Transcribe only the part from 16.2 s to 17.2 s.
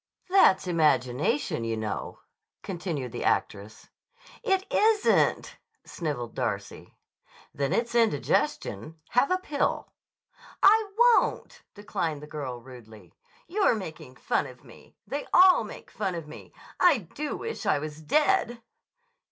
me. I